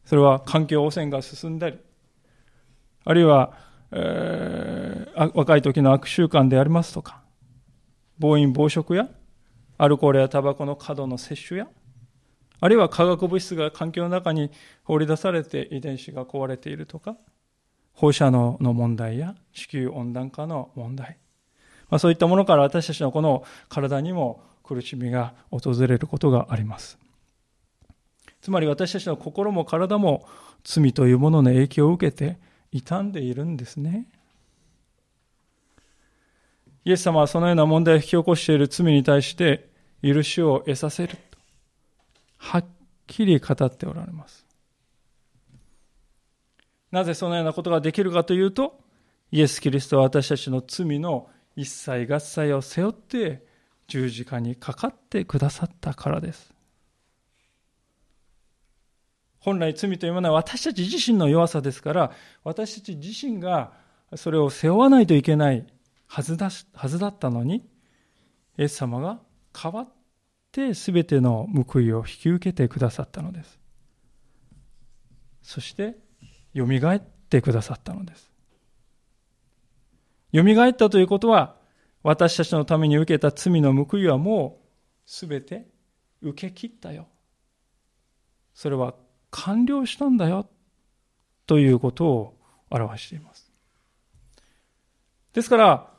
[0.05, 1.79] それは環境汚染が進んだり、
[3.05, 3.53] あるいは、
[3.91, 7.21] えー、若い時の悪習慣でありますとか、
[8.17, 9.09] 暴飲暴食や、
[9.77, 11.67] アルコールやタバコの過度の摂取や、
[12.59, 14.51] あるいは化学物質が環境の中に
[14.83, 17.15] 放り出されて遺伝子が壊れているとか、
[17.93, 21.17] 放射能の問題や地球温暖化の問題、
[21.89, 26.99] まあ、そういったものから私たちのこの体にも苦しみが訪れることがあります。
[28.39, 30.27] つまり私たちの心も体も
[30.63, 32.37] 罪というものの影響を受けて
[32.71, 34.07] 傷んでいるんですね。
[36.85, 39.69] イエス様はそのような問題を引き起こしている罪に対して
[40.03, 41.37] 許しを得させると、
[42.37, 42.65] はっ
[43.07, 44.45] きり語っておられます。
[46.91, 48.79] なぜそのようなことができるかというと、
[49.31, 53.48] イエス・キリストは私たちの罪の一切合切を背負って
[53.89, 56.53] 十字架にかかってくださったからです。
[59.39, 62.11] 本来罪というものは私たち自身の弱さですから、
[62.43, 63.73] 私たち自身が
[64.15, 65.65] それを背負わないといけない
[66.07, 67.67] はずだはずだったのに、
[68.57, 69.19] イエス様が
[69.53, 69.87] 代わっ
[70.51, 73.59] て全ての報いを引き受けてくださったのです。
[75.41, 75.97] そして、
[76.55, 76.99] 蘇っ
[77.29, 78.29] てくださったのです。
[80.33, 81.58] 蘇ったということは、
[82.03, 84.69] 私たちのために受けた罪の報いはもう
[85.05, 85.67] 全て
[86.21, 87.07] 受け切ったよ。
[88.53, 88.93] それは
[89.31, 90.47] 完了したんだよ。
[91.45, 92.37] ということを
[92.69, 93.51] 表しています。
[95.33, 95.89] ですから、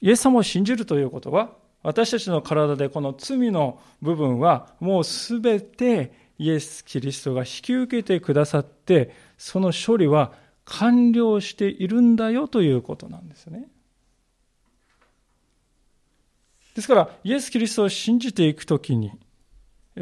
[0.00, 1.50] イエス様を信じるということは、
[1.82, 10.32] 私たちの体でこの罪の部分はもうすべてイエス・キリストが引き受けてくださって、その処理は
[10.64, 13.68] 完了しているんだよということなんですね。
[16.74, 19.12] ですから、イエス・キリストを信じていくときに、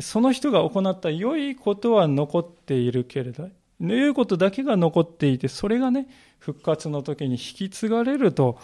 [0.00, 3.48] その人が行った良いことは残っているけれど、
[3.81, 8.59] 良いことだけが残っていて、それがね、復活の時に引き継がれると、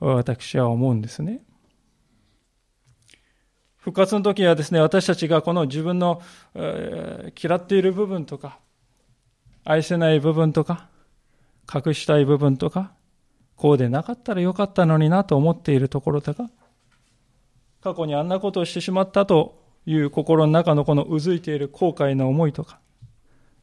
[0.00, 1.42] 私は思うんですね。
[3.76, 6.20] 復活の時はですね、私たちがこの自分の、
[6.54, 8.58] えー、嫌っている部分とか、
[9.64, 10.88] 愛せない部分とか、
[11.72, 12.92] 隠したい部分とか、
[13.56, 16.50] こうでなかったらよかったのになと思っているところとか、
[17.80, 22.80] 過去にあんなことをしてしまったという心の中のこのうずいている後悔の思いとか、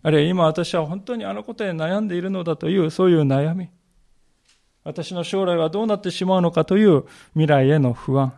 [0.01, 3.69] あるいは今私は本当にあのことで悩んでいるのだというそういう悩み、
[4.83, 8.33] 私の将来はどうなってしまうのかという未来への不安、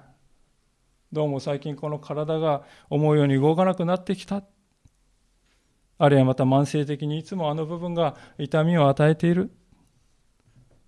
[1.11, 4.43] どうも最近この体が思うように動かなくなってきた。
[5.99, 9.51] あるいはまた慢性的にいつもあの部分が痛みを与えている。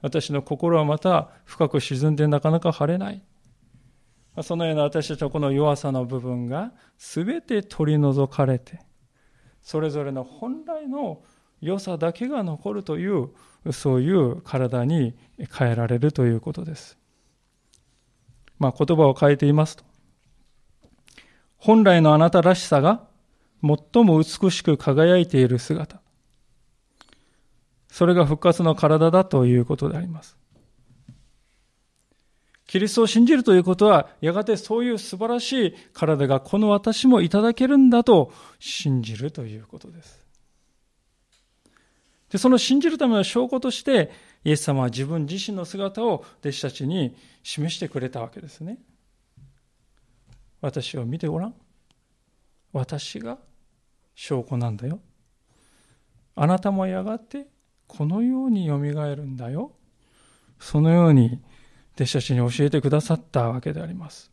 [0.02, 3.21] 私の心はまた深く沈んでなかなか晴れない。
[4.43, 8.80] そのような私たちのこの弱さの部分が全て取り除かれて、
[9.62, 11.21] それぞれの本来の
[11.62, 13.30] 良さだけが残るという、
[13.71, 15.15] そういう体に
[15.52, 16.97] 変えられるということです。
[18.58, 19.84] まあ、言葉を変えていますと、
[21.58, 23.08] 本来のあなたらしさが
[23.62, 26.02] 最も美しく輝いている姿、
[27.89, 30.38] それが復活の体だということであります。
[32.69, 40.23] キリストを信じるということは、やがてそういう素晴らしい体がこの私もいただけるんだと信じるということです。
[42.29, 44.12] で、その信じるための証拠として、
[44.43, 48.77] イエス様は自分自身の姿を弟子たちに示してくれたわけですね。
[50.62, 51.55] 私を見てごらん。
[52.71, 53.39] 私が
[54.13, 54.99] 証拠なんだよ。
[56.36, 57.47] あなたもやがて
[57.88, 59.71] このようによみがえるんだよ。
[60.60, 61.41] そのように
[61.99, 64.31] 弟子たちに教えてくださったわけであります。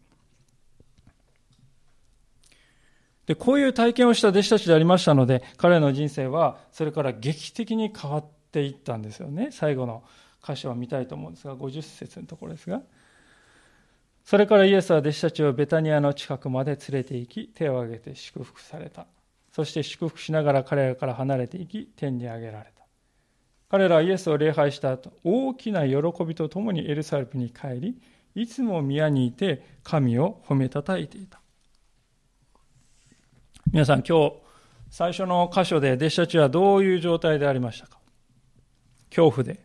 [3.26, 9.48] で、こういう体験をした弟子たちでありましたので、彼の人生はそれから劇的に変わっていったんですよね。
[9.50, 10.04] 最後の
[10.46, 12.82] 箇所を見たいと思うんですが、50節のところですが。
[14.24, 19.06] それからイエスは弟子たちをベタニアの近くまで連れて行き、手を挙げて祝福された。
[19.50, 22.75] そして祝福しながら彼らから離れていき、天に上げられた。
[23.68, 27.98] 彼らはイエスを礼拝した後、大きな喜びとともにエルサレムに帰り、
[28.34, 31.40] いつも宮にいて神を褒めたたいていた。
[33.72, 34.34] 皆さん今日、
[34.90, 37.98] 最初の箇所で弟子たちはどういう状態でありましたか？
[39.10, 39.60] 恐怖で、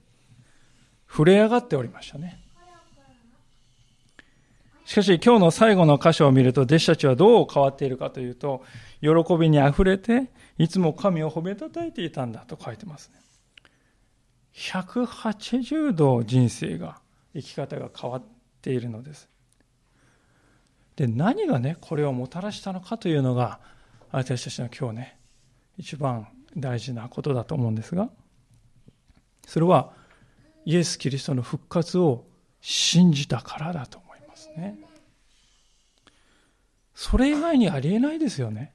[1.08, 2.40] 触れ上がっておりましたね。
[4.86, 8.64] しかし今日の最後の箇所を見ると弟子たちはどう変わっているかというと、
[9.02, 13.20] 喜びにあふれて、いつも神を褒めたたいていたんだと書いてますね。
[14.54, 17.00] 180度人生が、
[17.34, 18.24] 生き方が変わっ
[18.62, 19.30] ているのです。
[20.96, 23.60] で、何がね、これをもたらしたのかというのが、
[24.12, 25.18] 私たちの今日ね、
[25.78, 26.28] 一番
[26.58, 28.10] 大事なことだと思うんですが、
[29.48, 29.94] それは、
[30.66, 32.26] イエス・キリストの復活を
[32.62, 34.78] 信じたからだと思いますね。
[36.94, 38.74] それ以外にありえないですよね。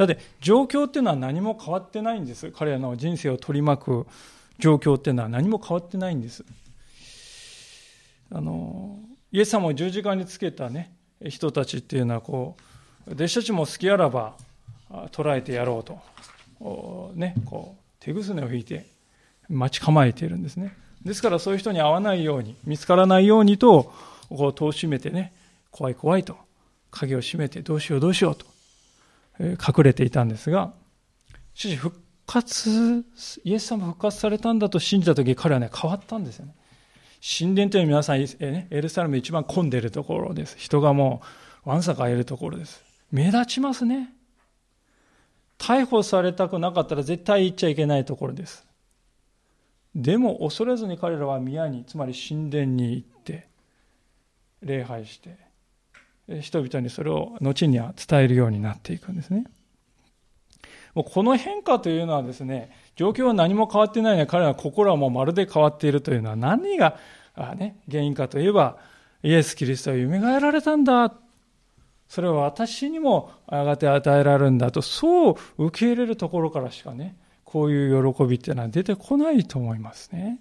[0.00, 2.50] だって状況っていうのは何も変わってないんです。
[2.52, 4.06] 彼らの人生を取り巻く
[4.58, 6.42] 状況っていうのは何も変わってないんです。
[8.32, 8.98] あの、
[9.30, 10.90] イエス様を十字架につけたね、
[11.28, 12.56] 人たちっていうのはこ
[13.08, 14.36] う、弟子たちも好きあらば
[15.12, 18.86] 捕らえてやろうと、ね、こう、手ぐすねを引いて
[19.50, 20.74] 待ち構えているんですね。
[21.04, 23.92] ですからそういう人に会わないように、見つからないようにと、
[24.30, 25.34] こう戸を閉めてね、
[25.70, 26.38] 怖い怖いと、
[26.90, 28.46] 鍵を閉めてどうしようどうしようと、
[29.40, 30.72] 隠れていたんですが、
[31.54, 33.04] しかし復活、
[33.44, 36.54] イエス様復活されたんだと信じた時彼はね、変わったんですよね。
[37.22, 40.56] 神殿というのは皆さん、エルサレム一番混んでいるところです。
[40.58, 41.22] 人がも
[41.66, 42.82] う、わんさかいるところです。
[43.10, 44.14] 目立ちますね。
[45.58, 48.66] 逮捕されたくなかったら絶対行っちゃいけないところです。
[49.94, 53.48] でも恐れずに彼らは宮に、つまり神殿に行って、
[54.62, 55.36] 礼拝して、
[56.40, 59.44] 人々にそれを後には伝えるようになっていくんですね。
[60.94, 66.98] もうこの変化というのはですね、状況は何も変わってないのに彼らの心はもうまるで変わっているというのは何が、
[67.56, 68.78] ね、原因かといえば、
[69.22, 71.12] イエス・キリストは蘇られたんだ。
[72.08, 80.40] それは私にもやがて与えられるんだと、そう受け入れるところからしかね、こういう喜びっていうのは出てこないと思いますね。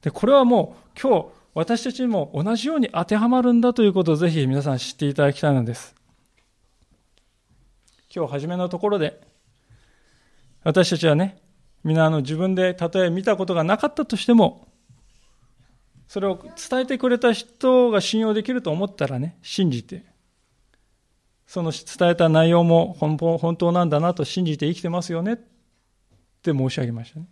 [0.00, 5.94] で、これはもう今日私たちにも同じように当てはまるんだということをぜひ皆さん知っていただきたいのです。
[8.14, 9.20] 今日初めのところで、
[10.64, 11.42] 私たちはね、
[11.84, 14.68] 皆あの自分でたとえ見たことがなかったとしても、
[16.08, 16.38] それを
[16.70, 20.04] 伝えてくれた人が信用できると思ったらね、信じて、
[21.46, 25.36] その伝えた内容も本当なんだなと信じて生きてますよねっ
[26.42, 27.26] て申し上げましたね。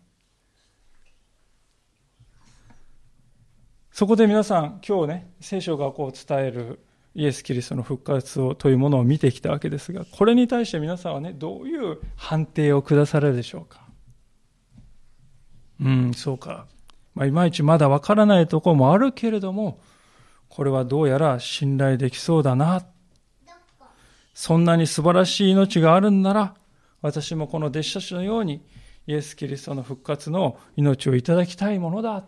[4.01, 6.81] そこで皆さん、今日ね、聖書がこう伝える
[7.15, 13.83] イエス・キリストの復活をというものを見てきたわけですが、これに対して皆さんはね、どういう判定を下されるでしょうか？
[15.83, 16.67] うん、そうか。
[17.15, 19.83] まあ、いまいちまだわからないところもあるけれども、
[20.49, 22.87] これはどうやら信頼できそうだな。
[24.33, 26.55] そんなに素晴らしい命があるんなら、
[27.03, 28.65] 私もこの弟子たちのように、
[29.07, 32.25] イエス・キリストの復活の命をいただきたいものだ。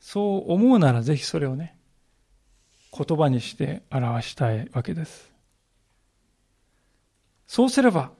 [0.00, 1.76] そう思うならぜひそれをね、
[2.92, 5.30] 言葉にして表したいわけです。
[7.46, 8.10] そうすれば、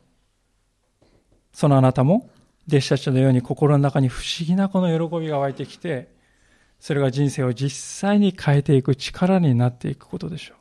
[1.52, 2.30] そのあなたも
[2.68, 6.08] 弟子たちのように心の中に不思議なこの喜びが湧いてきて、
[6.78, 10.60] それが人生を実際に変えていく力になっていくことでしょう。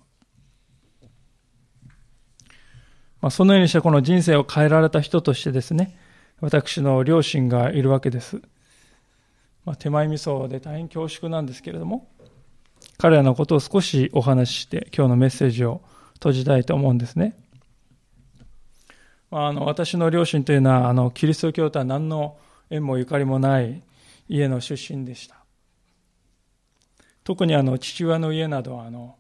[3.22, 5.98] まあ、そのようにしてこの人生を変えられた人としてですね、
[6.40, 8.42] 私の両親がいるわけです。
[9.70, 12.10] まあ、手前味噌で大変恐縮なんですけれども、
[12.98, 17.38] 彼らのことを少しお話しして今日のメッセージを閉じたいと思うんですね。
[19.30, 22.40] まあの私の両親というのはあのキリスト教とは何の
[22.72, 23.84] 縁もゆかりもない
[24.28, 25.36] 家の出身でした。
[27.24, 29.18] 特にあの父親の家などはあの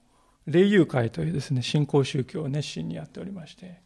[0.48, 3.82] 霊友会というですね信仰宗教を熱心にやっておりまして、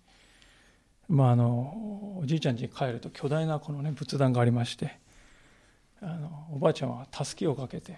[1.09, 5.02] まあ、あのおじいちゃん家に帰ると巨大なこの、ね、仏壇がありまして
[6.03, 7.97] あのおばあちゃんはたすきをかけて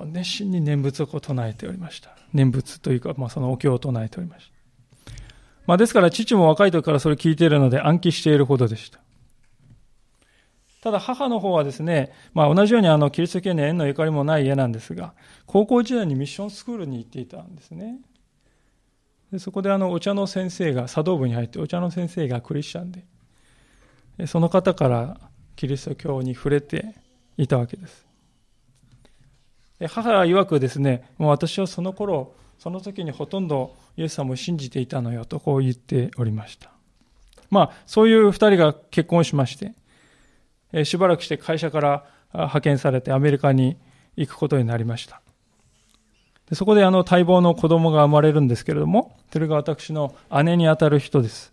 [0.00, 4.60] 熱心に念仏を唱えておりました念仏というか、まあ、そのお経を唱えておりました
[5.70, 8.98] まあ、ですから父も若い時からそれを聞いているので暗記しているほどでした。
[10.82, 15.14] ただ母の方はですね、まあ、同じようにあのキリスト教に縁のゆかりもない家なんですが、
[15.46, 18.00] 高校時代にミッションスクールに行っていたんですね。
[19.30, 25.20] でそこであのお茶の先生が、茶道部に入ってお茶の先生がクリスチャンで、その方から
[25.54, 26.96] キリスト教に触れて
[27.42, 28.06] いたわけです。
[29.88, 36.70] 母曰くですね、もう私はその頃、その時にほとんどイエス様を信じていたのよとこう言っておりました。
[37.48, 39.72] まあ、そういう二人が結婚しまして、
[40.72, 43.76] えしばらくして会社から派遣されてアメリカに
[44.16, 45.22] 行くことになりました。
[46.48, 50.14] でそこであの待望の子供が生まれるんですけれども、それが私の
[50.44, 51.50] 姉にあたる人です。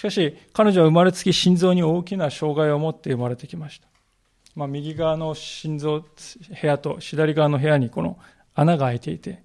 [0.00, 3.88] しかし、彼女は生まれつき心臓に大きな障害を持って生まれてきました。
[4.54, 8.18] まあ、右側の心臓部屋と左側の部屋にこの
[8.54, 9.42] 穴が開いていて、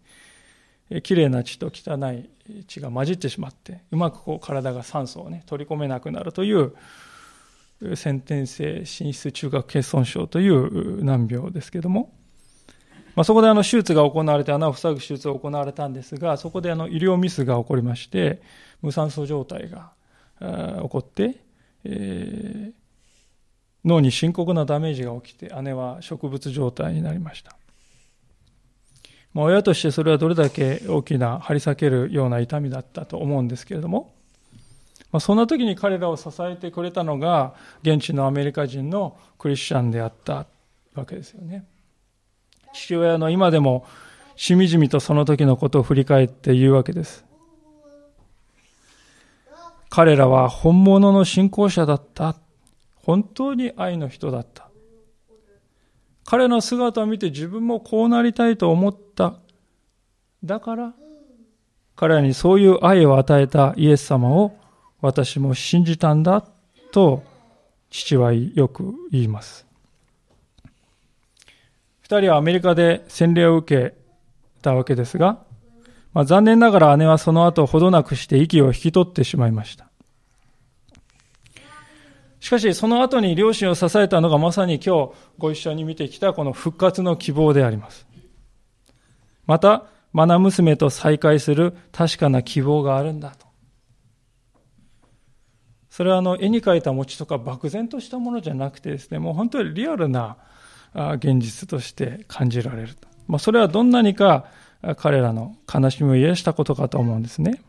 [1.01, 2.29] きれいな血と汚い
[2.67, 6.73] 血が混じってしまって、うまくこう体が酸素をね、取り込めなくなるという、
[7.97, 12.13] 先天性心室中核欠損症という難病ですけども、
[13.17, 18.41] まあ、そこであの手術が行われて穴を塞ぐ手術が行われたんですが、そこであの医療ミスが起こりまして、
[18.81, 19.91] 無酸素状態が
[20.39, 21.37] 起こって、
[21.83, 22.73] えー、
[23.85, 27.55] 脳に深刻なダメージが起きて、姉は植物状態になりました。
[29.33, 34.13] まあ、親としてそれはどれだけ大きな張り裂けるような痛みだったと思うんですけれども、
[35.11, 40.45] まあ、そんな時に彼らを支えてくれたのが現地のアメリカ人のクリスチャンであった
[40.93, 41.65] わけですよね。
[42.73, 43.85] 父親の今でも
[44.37, 47.24] しみじみとその時のことを振り返って言うわけです。
[49.95, 52.35] 彼らは本物の信仰者だった。
[52.95, 54.69] 本当に愛の人だった。
[56.25, 59.35] 彼の姿を見て自分もこうなりたいと思った。
[60.43, 60.93] だから、
[61.95, 64.57] 彼らにそういう愛を与えたイエス様を
[64.99, 66.45] 私も信じたんだ
[66.91, 67.23] と
[67.89, 69.65] 父はよく言います。
[72.01, 73.95] 二人はアメリカで洗礼を受け
[74.61, 75.39] たわけですが、
[76.15, 79.89] まあ、残念ながら姉はその後ほどなくして息を引き取ってしまいました。
[82.39, 88.07] しかしその後に両親を支えたのがまさに今日ご一緒に見てきたこの復活の希望であります。
[89.45, 93.45] また、マナ娘と再会する確かな希望があるんだと。
[95.89, 100.37] それはあの絵に描いた餅とか漠然としたものじゃなくてですね、もう本当にリアルな
[100.93, 103.09] 現実として感じられると。
[103.27, 104.45] まあ、それはどんなにか
[104.97, 107.61] 彼らの悲しみを癒したことかと思うんですね。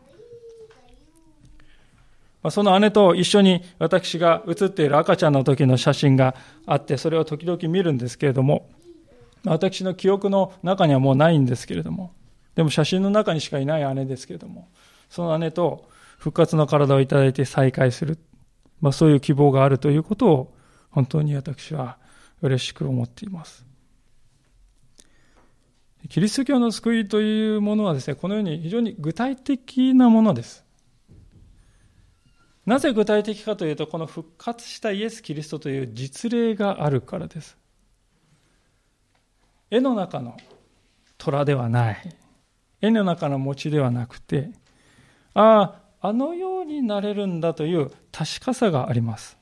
[2.51, 8.69] その姉と一緒に私が写っている赤ちゃんの時の写真があって、それを時々見るんですけれども、
[9.45, 12.13] 私の記憶の中にはもうないんですけれども、
[12.55, 14.67] でも写真の中にしかいない姉ですけれども、
[15.09, 18.17] その姉と復活の体をいただいて再会する、
[18.81, 20.53] まあ、そういう希望があるということを
[20.89, 21.97] 本当に私は
[22.41, 23.66] 嬉しく思っています。
[26.09, 30.65] キリスト教の救いというものはですね、このように非常に具体的なものです。
[32.65, 37.57] なぜ具体的かというと、この復活したイエス・キリストという実例があるからです。
[39.69, 40.37] 絵の中の
[41.17, 42.15] 虎ではない。
[42.81, 44.51] 絵の中の餅ではなくて、
[45.33, 49.37] ああ、あのようになれるんだという確かさがあります。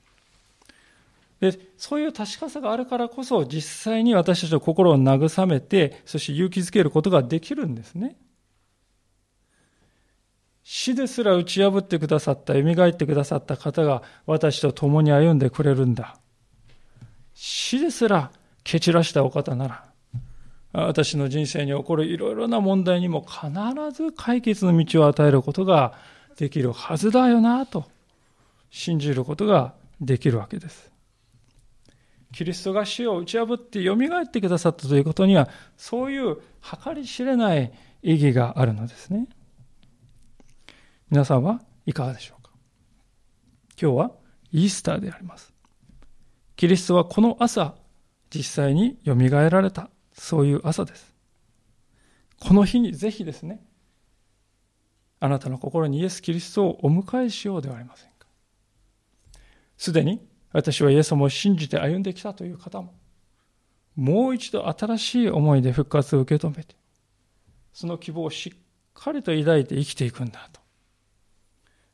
[1.40, 3.62] でそういう確かさがあるからこそ実
[3.94, 8.18] 際に私たちの心を慰めてそして勇気づけることができるんですね。
[10.64, 16.18] 死ですら打ち破ってくださった蘇ってくださった方が私と共に歩んでくれるんだ。
[17.36, 18.32] 死ですら
[18.64, 19.86] 蹴散らしたお方なら
[20.72, 23.50] 私の人生に起こるいろいろな問題にも必
[23.94, 25.94] ず解決の道を与えることが
[26.38, 27.86] できるはずだよなと
[28.72, 30.95] 信じることができるわけです。
[32.34, 36.38] キリストが死を打ち破って蘇ってくださったということには、そういう
[36.84, 37.72] 計り知れない
[38.04, 39.28] 意義があるのですね。
[41.10, 42.52] 皆さんはいかがでしょうか？
[43.80, 44.12] 今日は
[44.52, 45.54] イースターであります。
[46.56, 47.76] キリストはこの朝、
[48.34, 51.14] 実際に蘇られた、そういう朝です。
[52.40, 53.64] この日にぜひですね、
[55.20, 58.28] あなたの心にイエス・キリストをお迎えしようではありませんか。
[59.78, 62.94] すでに私はイエス様を信じて歩んできたという方も、
[63.98, 66.78] もう一度新しい思いで復活を受け止めて、
[67.74, 68.60] その希望をしっ
[68.94, 70.62] かりと抱いて生きていくんだと。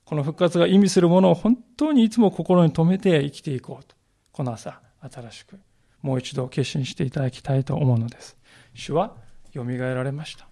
[0.05, 3.95] この復活が意味するものを本当にいつも心に留めて生きていこうと。
[4.32, 4.80] この朝、
[5.12, 5.59] 新しく、
[6.03, 8.38] もう一度決心していただきたいと思うのです。
[8.76, 9.16] 主は
[9.55, 10.47] 蘇られました。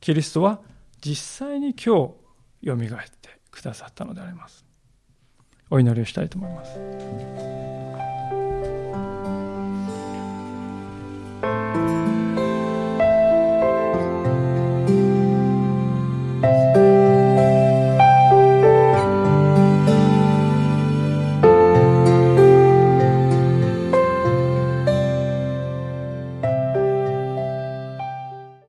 [0.00, 0.60] キリストは
[1.00, 2.12] 実際に今
[2.60, 2.76] 日蘇っ
[3.20, 4.71] てくださったのであります。
[5.72, 6.78] お祈りをしたいと思います。